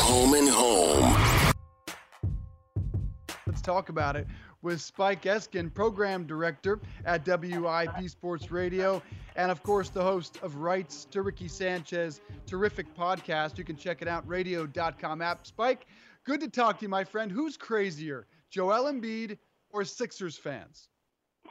[0.00, 1.54] Home and home.
[3.46, 4.26] Let's talk about it
[4.62, 9.02] with Spike Eskin, program director at WIP Sports Radio,
[9.36, 13.58] and of course, the host of Rights to Ricky Sanchez, terrific podcast.
[13.58, 15.46] You can check it out, radio.com app.
[15.46, 15.86] Spike,
[16.24, 17.30] good to talk to you, my friend.
[17.30, 19.38] Who's crazier, Joel Embiid
[19.70, 20.88] or Sixers fans?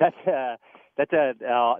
[0.00, 0.56] that's a
[0.96, 1.74] that's a uh,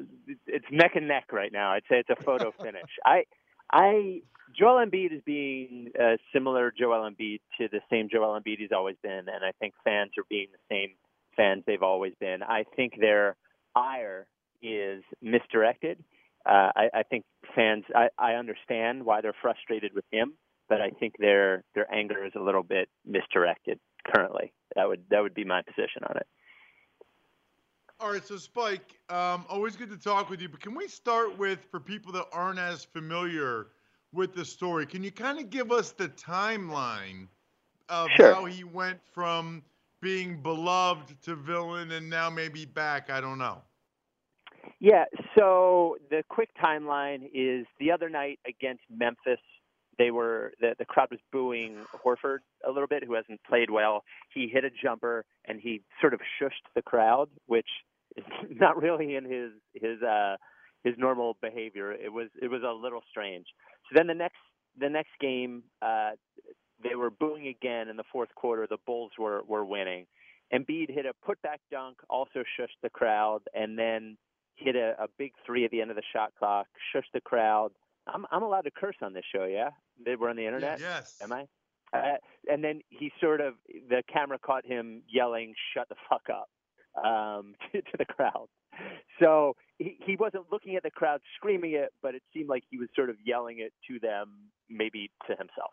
[0.46, 1.72] it's neck and neck right now.
[1.72, 2.90] I'd say it's a photo finish.
[3.04, 3.24] I
[3.72, 4.22] I
[4.58, 8.96] Joel Embiid is being uh, similar Joel Embiid to the same Joel Embiid he's always
[9.02, 10.90] been, and I think fans are being the same
[11.36, 12.42] fans they've always been.
[12.42, 13.36] I think their
[13.74, 14.26] ire
[14.62, 16.02] is misdirected.
[16.44, 17.84] Uh, I, I think fans.
[17.94, 20.34] I, I understand why they're frustrated with him,
[20.68, 23.78] but I think their their anger is a little bit misdirected
[24.14, 24.52] currently.
[24.74, 26.26] That would that would be my position on it.
[28.00, 30.48] All right, so Spike, um, always good to talk with you.
[30.48, 33.66] But can we start with, for people that aren't as familiar
[34.14, 37.28] with the story, can you kind of give us the timeline
[37.90, 38.34] of sure.
[38.34, 39.62] how he went from
[40.00, 43.10] being beloved to villain and now maybe back?
[43.10, 43.60] I don't know.
[44.78, 45.04] Yeah,
[45.36, 49.40] so the quick timeline is the other night against Memphis,
[49.98, 54.04] they were the, the crowd was booing Horford a little bit, who hasn't played well.
[54.32, 57.68] He hit a jumper and he sort of shushed the crowd, which
[58.50, 60.36] not really in his his uh
[60.84, 61.92] his normal behavior.
[61.92, 63.46] It was it was a little strange.
[63.88, 64.38] So then the next
[64.78, 66.10] the next game, uh,
[66.82, 68.66] they were booing again in the fourth quarter.
[68.68, 70.06] The Bulls were were winning.
[70.52, 74.16] Embiid hit a putback dunk, also shushed the crowd, and then
[74.56, 77.70] hit a, a big three at the end of the shot clock, shushed the crowd.
[78.06, 79.70] I'm I'm allowed to curse on this show, yeah?
[80.04, 80.80] They were on the internet.
[80.80, 81.16] Yes.
[81.22, 81.46] Am I?
[81.92, 82.16] Uh,
[82.48, 83.54] and then he sort of
[83.88, 86.48] the camera caught him yelling, "Shut the fuck up."
[86.96, 88.46] Um, to, to the crowd.
[89.20, 92.78] So he, he wasn't looking at the crowd screaming it, but it seemed like he
[92.78, 95.72] was sort of yelling it to them, maybe to himself.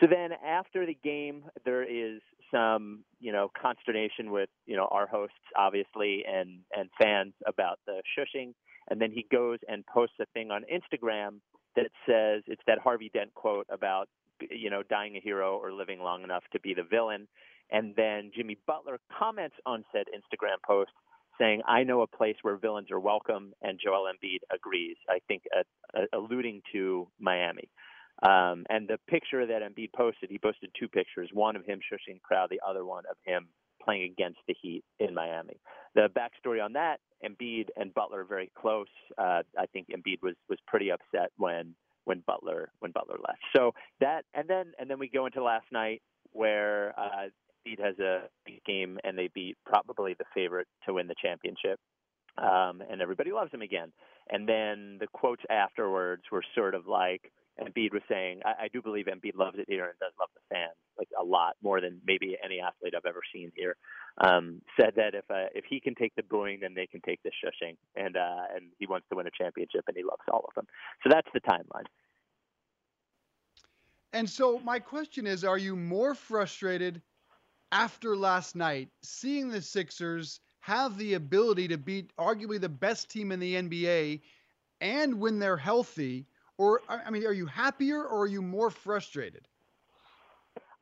[0.00, 2.20] So then after the game, there is
[2.52, 8.02] some, you know, consternation with, you know, our hosts, obviously, and, and fans about the
[8.18, 8.54] shushing.
[8.88, 11.40] And then he goes and posts a thing on Instagram
[11.76, 14.08] that says, it's that Harvey Dent quote about,
[14.50, 17.28] you know, dying a hero or living long enough to be the villain.
[17.72, 20.90] And then Jimmy Butler comments on said Instagram post
[21.38, 25.44] saying, I know a place where villains are welcome, and Joel Embiid agrees, I think
[25.56, 25.62] uh,
[25.98, 27.68] uh, alluding to Miami.
[28.22, 32.14] Um, and the picture that Embiid posted, he posted two pictures, one of him shushing
[32.14, 33.48] the crowd, the other one of him
[33.82, 35.58] playing against the Heat in Miami.
[35.94, 38.86] The backstory on that, Embiid and Butler are very close.
[39.18, 43.40] Uh, I think Embiid was was pretty upset when when Butler when Butler left.
[43.54, 46.02] So that and then and then we go into last night
[46.32, 47.28] where uh,
[47.66, 48.28] Embiid has a
[48.66, 51.78] game and they beat probably the favorite to win the championship.
[52.38, 53.92] Um, and everybody loves him again.
[54.30, 57.30] And then the quotes afterwards were sort of like
[57.60, 60.54] Embiid was saying, I, I do believe Embiid loves it here and does love the
[60.54, 63.76] fans like a lot more than maybe any athlete I've ever seen here.
[64.18, 67.22] Um, said that if uh, if he can take the booing, then they can take
[67.22, 70.44] the shushing, and uh, and he wants to win a championship, and he loves all
[70.46, 70.66] of them.
[71.02, 71.86] So that's the timeline.
[74.12, 77.00] And so my question is, are you more frustrated
[77.72, 83.32] after last night, seeing the Sixers have the ability to beat arguably the best team
[83.32, 84.20] in the NBA
[84.80, 86.26] and when they're healthy?
[86.58, 89.48] Or, I mean, are you happier or are you more frustrated?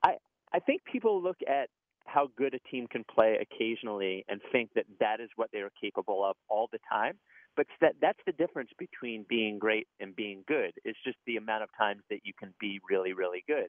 [0.03, 0.17] I,
[0.53, 1.71] I think people look at
[2.05, 5.71] how good a team can play occasionally and think that that is what they are
[5.81, 7.15] capable of all the time.
[7.57, 10.73] But that, that's the difference between being great and being good.
[10.85, 13.69] It's just the amount of times that you can be really, really good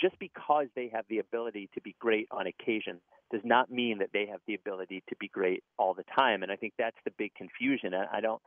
[0.00, 3.00] just because they have the ability to be great on occasion
[3.30, 6.42] does not mean that they have the ability to be great all the time.
[6.42, 7.94] And I think that's the big confusion.
[7.94, 8.40] I don't.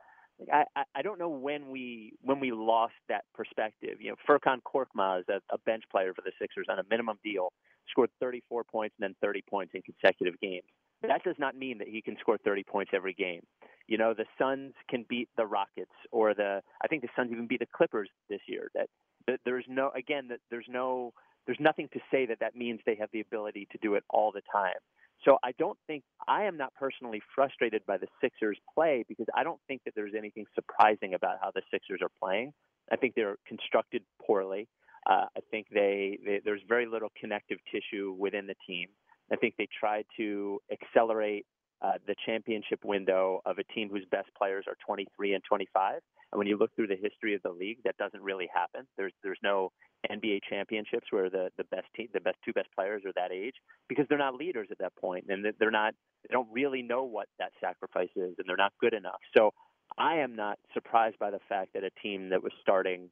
[0.52, 0.64] I,
[0.96, 3.98] I don't know when we when we lost that perspective.
[4.00, 7.52] You know, Furkan Korkmaz, a, a bench player for the Sixers on a minimum deal,
[7.88, 10.64] scored 34 points and then 30 points in consecutive games.
[11.02, 13.42] That does not mean that he can score 30 points every game.
[13.86, 17.46] You know, the Suns can beat the Rockets, or the I think the Suns even
[17.46, 18.70] beat the Clippers this year.
[18.74, 18.88] That
[19.44, 21.12] there's no again that there's no
[21.46, 24.32] there's nothing to say that that means they have the ability to do it all
[24.32, 24.80] the time.
[25.24, 29.42] So I don't think I am not personally frustrated by the Sixers play because I
[29.42, 32.52] don't think that there's anything surprising about how the Sixers are playing.
[32.90, 34.68] I think they're constructed poorly.
[35.06, 38.88] Uh, I think they, they there's very little connective tissue within the team.
[39.32, 41.46] I think they tried to accelerate
[41.84, 46.00] uh, the championship window of a team whose best players are 23 and 25.
[46.32, 48.86] And when you look through the history of the league, that doesn't really happen.
[48.96, 49.70] There's there's no
[50.10, 53.54] NBA championships where the the best team, the best two best players are that age
[53.88, 55.94] because they're not leaders at that point, and they're not
[56.26, 59.20] they don't really know what that sacrifice is, and they're not good enough.
[59.36, 59.52] So
[59.98, 63.10] I am not surprised by the fact that a team that was starting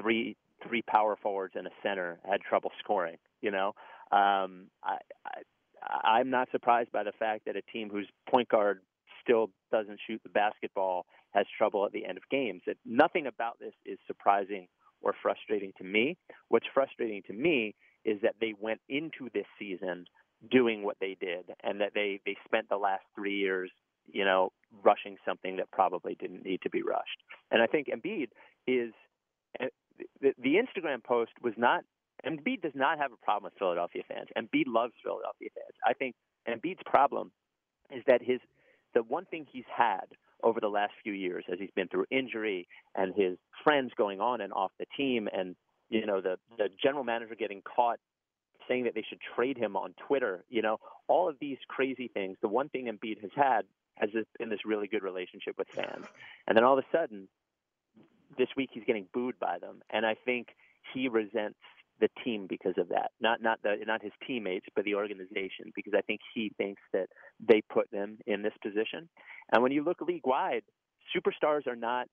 [0.00, 0.36] three
[0.66, 3.16] three power forwards and a center had trouble scoring.
[3.42, 3.68] You know,
[4.12, 5.42] um, I, I
[5.88, 8.80] I'm not surprised by the fact that a team whose point guard
[9.22, 12.62] still doesn't shoot the basketball has trouble at the end of games.
[12.66, 14.68] That nothing about this is surprising
[15.02, 16.16] or frustrating to me.
[16.48, 17.74] What's frustrating to me
[18.04, 20.06] is that they went into this season
[20.50, 23.70] doing what they did and that they they spent the last 3 years,
[24.06, 24.52] you know,
[24.82, 27.22] rushing something that probably didn't need to be rushed.
[27.50, 28.28] And I think Embiid
[28.66, 28.92] is
[29.60, 29.68] eh,
[30.20, 31.84] the, the Instagram post was not
[32.28, 34.28] Embiid does not have a problem with Philadelphia fans.
[34.36, 35.76] Embiid loves Philadelphia fans.
[35.86, 36.14] I think
[36.48, 37.30] Embiid's problem
[37.90, 38.40] is that his
[38.94, 40.06] the one thing he's had
[40.42, 44.40] over the last few years as he's been through injury and his friends going on
[44.40, 45.56] and off the team and
[45.90, 47.98] you know the the general manager getting caught
[48.68, 50.76] saying that they should trade him on Twitter, you know,
[51.06, 52.36] all of these crazy things.
[52.42, 53.62] The one thing Embiid has had
[53.96, 56.04] has been this really good relationship with fans.
[56.46, 57.28] And then all of a sudden
[58.36, 60.48] this week he's getting booed by them and I think
[60.92, 61.58] he resents
[62.00, 63.10] the team because of that.
[63.20, 67.08] Not not the not his teammates, but the organization because I think he thinks that
[67.40, 69.08] they put them in this position.
[69.52, 70.62] And when you look league wide,
[71.14, 72.08] superstars are not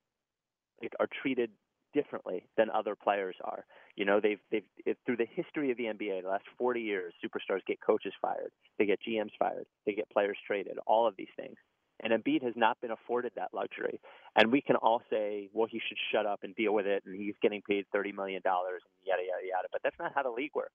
[0.81, 1.51] like, are treated
[1.93, 3.65] differently than other players are.
[3.95, 7.13] You know, they've they've it, through the history of the NBA, the last 40 years,
[7.23, 11.33] superstars get coaches fired, they get GMs fired, they get players traded, all of these
[11.37, 11.55] things.
[12.03, 13.99] And Embiid has not been afforded that luxury.
[14.35, 17.15] And we can all say, well, he should shut up and deal with it, and
[17.15, 19.67] he's getting paid $30 million, and yada, yada, yada.
[19.71, 20.73] But that's not how the league works.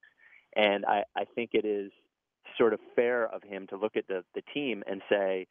[0.55, 1.91] And I, I think it is
[2.57, 5.47] sort of fair of him to look at the, the team and say,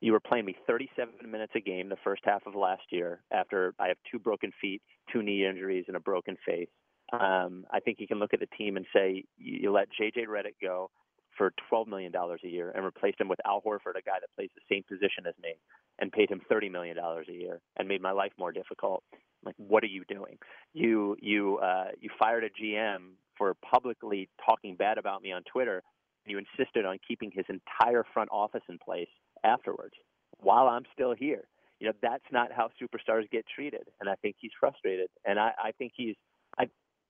[0.00, 3.74] you were playing me 37 minutes a game the first half of last year after
[3.80, 4.80] I have two broken feet,
[5.12, 6.68] two knee injuries, and a broken face.
[7.12, 10.54] Um, I think you can look at the team and say you let JJ Redick
[10.62, 10.90] go
[11.38, 14.50] for $12 million a year and replaced him with Al Horford, a guy that plays
[14.54, 15.54] the same position as me,
[15.98, 19.02] and paid him $30 million a year and made my life more difficult.
[19.44, 20.36] like, what are you doing?
[20.74, 25.82] You you uh, you fired a GM for publicly talking bad about me on Twitter.
[26.26, 29.08] And you insisted on keeping his entire front office in place
[29.44, 29.94] afterwards
[30.40, 31.44] while I'm still here.
[31.80, 35.08] You know that's not how superstars get treated, and I think he's frustrated.
[35.24, 36.16] And I, I think he's
[36.58, 36.68] I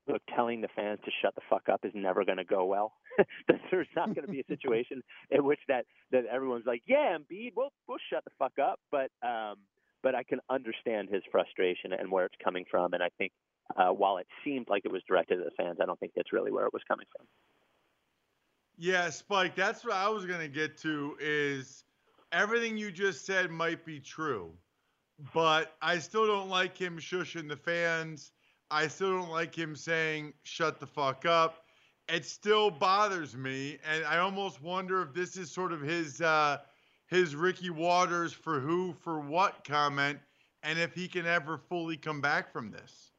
[0.08, 2.94] look telling the fans to shut the fuck up is never going to go well.
[3.70, 7.52] There's not going to be a situation in which that that everyone's like, yeah, Embiid,
[7.56, 8.80] we'll we'll shut the fuck up.
[8.90, 9.56] But um,
[10.02, 13.32] but I can understand his frustration and where it's coming from, and I think
[13.76, 16.32] uh, while it seemed like it was directed at the fans, I don't think that's
[16.32, 17.26] really where it was coming from.
[18.76, 21.84] Yeah, Spike, that's what I was going to get to is
[22.32, 24.52] everything you just said might be true,
[25.34, 28.32] but I still don't like him shushing the fans.
[28.70, 31.64] I still don't like him saying shut the fuck up
[32.08, 36.58] it still bothers me, and I almost wonder if this is sort of his uh,
[37.06, 40.18] his Ricky Watters for who for what comment,
[40.62, 43.12] and if he can ever fully come back from this.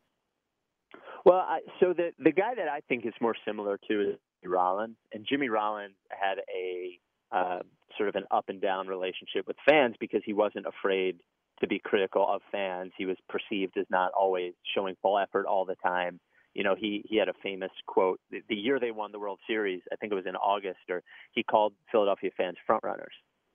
[1.26, 4.98] Well, I, so the the guy that I think is more similar to is Rollins,
[5.14, 7.00] and Jimmy Rollins had a
[7.32, 7.60] uh,
[7.96, 11.20] sort of an up and down relationship with fans because he wasn't afraid
[11.62, 12.92] to be critical of fans.
[12.98, 16.20] He was perceived as not always showing full effort all the time
[16.54, 19.40] you know, he he had a famous quote the, the year they won the World
[19.48, 19.82] Series.
[19.92, 23.14] I think it was in August, or he called Philadelphia fans front runners,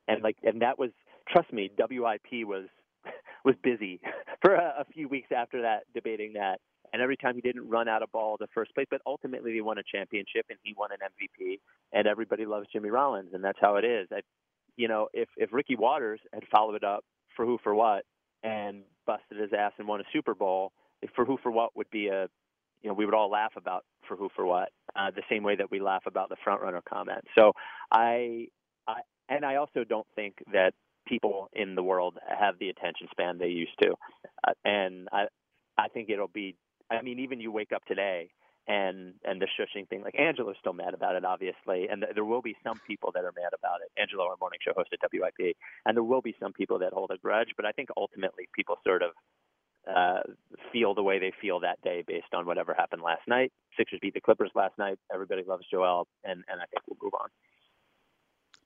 [0.08, 0.90] and like, and that was
[1.28, 2.66] trust me, WIP was
[3.44, 4.00] was busy
[4.42, 6.60] for a, a few weeks after that debating that.
[6.92, 9.60] And every time he didn't run out of ball the first place, but ultimately they
[9.60, 11.58] won a championship and he won an MVP,
[11.92, 14.06] and everybody loves Jimmy Rollins, and that's how it is.
[14.12, 14.20] I,
[14.76, 17.04] you know, if if Ricky Watters had followed up
[17.36, 18.04] for who for what
[18.42, 20.72] and busted his ass and won a Super Bowl,
[21.14, 22.28] for who for what would be a
[22.82, 25.56] you know, we would all laugh about for who for what, uh, the same way
[25.56, 27.24] that we laugh about the front runner comment.
[27.36, 27.52] So
[27.90, 28.48] I,
[28.86, 29.00] I,
[29.30, 30.74] and I also don't think that
[31.08, 33.94] people in the world have the attention span they used to,
[34.46, 35.24] uh, and I,
[35.78, 36.56] I think it'll be.
[36.90, 38.28] I mean, even you wake up today
[38.66, 40.02] and and the shushing thing.
[40.02, 43.24] Like Angelo's still mad about it, obviously, and th- there will be some people that
[43.24, 44.00] are mad about it.
[44.00, 45.56] Angelo, our morning show host at WIP,
[45.86, 47.50] and there will be some people that hold a grudge.
[47.56, 49.10] But I think ultimately people sort of
[49.88, 50.20] uh,
[50.72, 53.52] feel the way they feel that day based on whatever happened last night.
[53.76, 54.98] Sixers beat the Clippers last night.
[55.12, 57.28] Everybody loves Joel, and and I think we'll move on.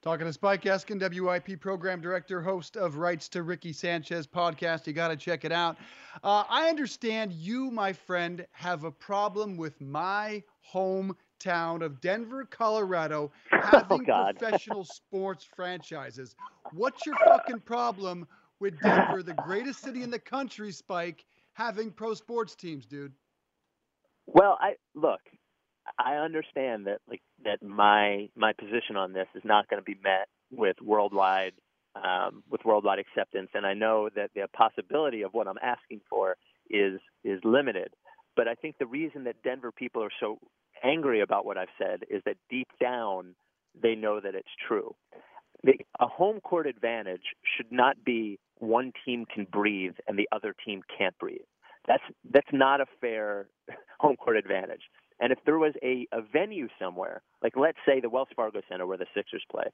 [0.01, 4.87] Talking to Spike Eskin, WIP program director, host of Rights to Ricky Sanchez podcast.
[4.87, 5.77] You got to check it out.
[6.23, 13.33] Uh, I understand you, my friend, have a problem with my hometown of Denver, Colorado,
[13.51, 16.37] having oh, professional sports franchises.
[16.73, 18.29] What's your fucking problem
[18.61, 21.25] with Denver, the greatest city in the country, Spike,
[21.55, 23.13] having pro sports teams, dude?
[24.27, 25.23] Well, I look.
[25.99, 29.99] I understand that like that my my position on this is not going to be
[30.03, 31.53] met with worldwide
[31.97, 36.37] um, with worldwide acceptance, and I know that the possibility of what I'm asking for
[36.71, 37.89] is is limited.
[38.37, 40.39] But I think the reason that Denver people are so
[40.85, 43.35] angry about what I've said is that deep down
[43.81, 44.95] they know that it's true.
[46.01, 47.23] A home court advantage
[47.57, 51.47] should not be one team can breathe and the other team can't breathe.
[51.87, 52.03] That's
[52.33, 53.49] that's not a fair
[54.01, 54.83] home court advantage.
[55.21, 58.87] And if there was a, a venue somewhere, like let's say the Wells Fargo Center
[58.87, 59.65] where the Sixers play,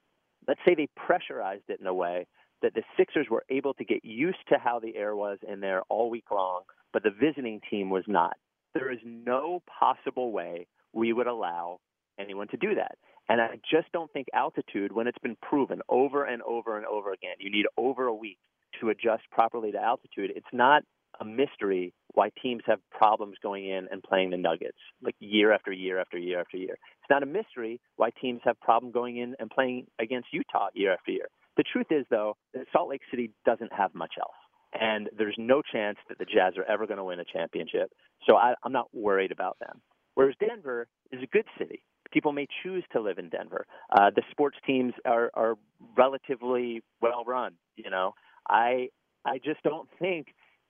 [0.47, 2.25] let's say they pressurized it in a way
[2.61, 5.81] that the Sixers were able to get used to how the air was in there
[5.89, 8.37] all week long, but the visiting team was not.
[8.73, 11.79] There is no possible way we would allow
[12.19, 12.97] anyone to do that.
[13.27, 17.11] And I just don't think altitude, when it's been proven over and over and over
[17.11, 18.37] again, you need over a week
[18.79, 20.31] to adjust properly to altitude.
[20.35, 20.83] It's not
[21.19, 25.71] a mystery why teams have problems going in and playing the Nuggets like year after
[25.71, 26.73] year after year after year.
[26.73, 30.93] It's not a mystery why teams have problem going in and playing against Utah year
[30.93, 31.27] after year.
[31.57, 34.35] The truth is though that Salt Lake City doesn't have much else.
[34.79, 37.91] And there's no chance that the Jazz are ever going to win a championship.
[38.27, 39.81] So I, I'm not worried about them.
[40.15, 41.83] Whereas Denver is a good city.
[42.11, 43.65] People may choose to live in Denver.
[43.91, 45.55] Uh, the sports teams are, are
[45.97, 47.53] relatively well run.
[47.77, 48.13] You know,
[48.47, 48.89] I
[49.25, 50.27] I just don't think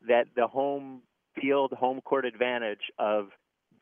[0.08, 1.02] that the home
[1.40, 3.30] field, home court advantage of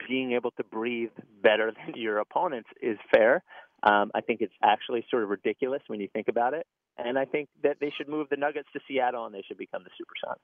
[0.08, 1.12] being able to breathe
[1.42, 3.44] better than your opponents is fair.
[3.84, 6.66] Um, I think it's actually sort of ridiculous when you think about it.
[6.98, 9.84] And I think that they should move the Nuggets to Seattle and they should become
[9.84, 10.38] the Supersonics.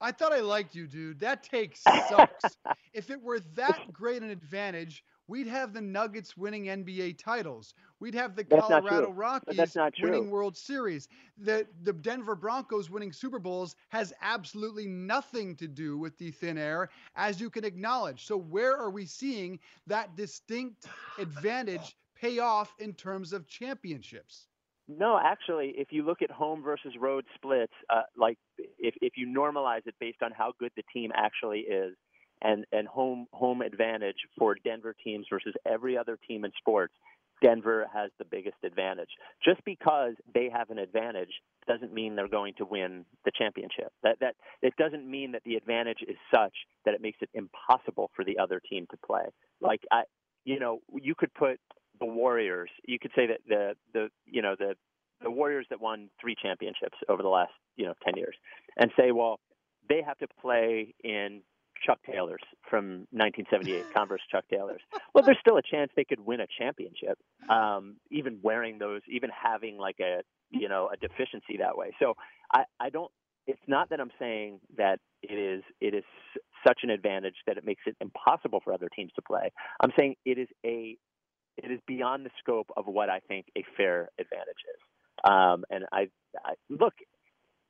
[0.00, 1.20] I thought I liked you, dude.
[1.20, 2.56] That take sucks.
[2.92, 7.74] if it were that great an advantage, we'd have the Nuggets winning NBA titles.
[8.00, 11.08] We'd have the that's Colorado Rockies winning World Series.
[11.38, 16.58] The the Denver Broncos winning Super Bowls has absolutely nothing to do with the thin
[16.58, 18.26] air, as you can acknowledge.
[18.26, 20.86] So where are we seeing that distinct
[21.18, 24.48] advantage pay off in terms of championships?
[24.86, 29.26] No, actually, if you look at home versus road splits, uh, like if if you
[29.26, 31.96] normalize it based on how good the team actually is,
[32.42, 36.94] and and home home advantage for Denver teams versus every other team in sports,
[37.42, 39.08] Denver has the biggest advantage.
[39.44, 41.30] Just because they have an advantage
[41.66, 43.92] doesn't mean they're going to win the championship.
[44.02, 48.10] That that it doesn't mean that the advantage is such that it makes it impossible
[48.14, 49.24] for the other team to play.
[49.60, 50.02] Like I,
[50.44, 51.58] you know, you could put
[52.00, 52.70] the Warriors.
[52.86, 54.74] You could say that the the you know the
[55.22, 58.36] the Warriors that won three championships over the last you know ten years,
[58.76, 59.40] and say, well,
[59.88, 61.42] they have to play in
[61.84, 64.80] Chuck Taylors from 1978, Converse Chuck Taylors.
[65.14, 69.30] Well, there's still a chance they could win a championship, um, even wearing those, even
[69.30, 71.92] having like a you know a deficiency that way.
[72.00, 72.14] So
[72.52, 73.10] I I don't.
[73.46, 76.04] It's not that I'm saying that it is it is
[76.66, 79.52] such an advantage that it makes it impossible for other teams to play.
[79.80, 80.96] I'm saying it is a
[81.56, 84.80] it is beyond the scope of what I think a fair advantage is.
[85.24, 86.08] Um, and I,
[86.44, 86.94] I look,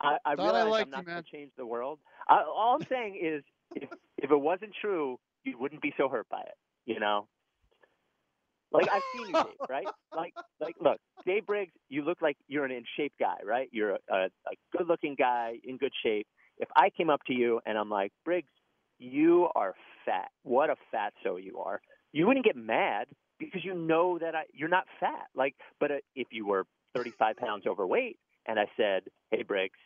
[0.00, 1.98] I, I realize I am not going to change the world.
[2.28, 3.44] I, all I'm saying is,
[3.74, 3.88] if
[4.18, 6.54] if it wasn't true, you wouldn't be so hurt by it.
[6.86, 7.28] You know,
[8.72, 9.86] like I've seen you, Dave, right?
[10.14, 13.68] Like, like, look, Dave Briggs, you look like you're an in shape guy, right?
[13.72, 16.26] You're a, a, a good looking guy in good shape.
[16.58, 18.50] If I came up to you and I'm like, Briggs,
[18.98, 20.28] you are fat.
[20.42, 21.80] What a fatso you are.
[22.12, 23.06] You wouldn't get mad
[23.38, 25.26] because you know that I, you're not fat.
[25.34, 29.78] Like, but uh, if you were 35 pounds overweight and I said, "Hey Briggs,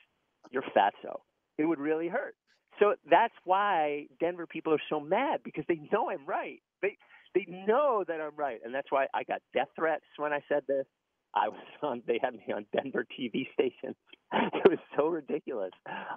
[0.51, 1.21] you're fatso,"
[1.59, 2.35] it would really hurt.
[2.81, 6.61] So that's why Denver people are so mad because they know I'm right.
[6.83, 6.97] They
[7.35, 10.63] they know that I'm right, and that's why I got death threats when I said
[10.69, 10.87] this.
[11.35, 12.03] I was on.
[12.07, 13.97] They had me on Denver TV stations.
[14.33, 15.71] It was so ridiculous.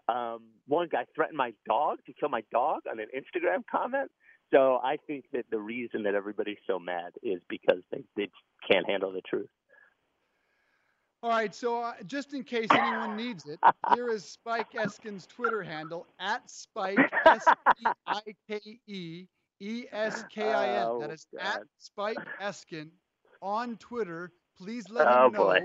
[0.10, 4.12] Um, one guy threatened my dog to kill my dog on an Instagram comment.
[4.54, 8.30] So I think that the reason that everybody's so mad is because they they
[8.70, 9.48] can't handle the truth.
[11.24, 13.60] All right, so uh, just in case anyone needs it,
[13.94, 17.46] here is Spike Eskin's Twitter handle at Spike S
[17.78, 19.28] P I K E
[19.60, 20.88] E S K I N.
[20.90, 21.46] Oh, That is God.
[21.46, 22.90] at Spike Eskin
[23.42, 24.32] on Twitter.
[24.58, 25.60] Please let Oh, him know boy.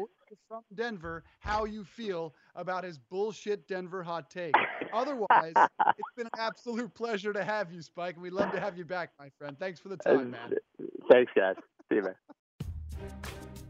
[0.47, 4.55] from Denver how you feel about his bullshit Denver hot take.
[4.93, 8.77] Otherwise, it's been an absolute pleasure to have you, Spike, and we'd love to have
[8.77, 9.59] you back, my friend.
[9.59, 10.53] Thanks for the time, man.
[11.11, 11.57] Thanks, guys.
[11.89, 12.15] See you, man.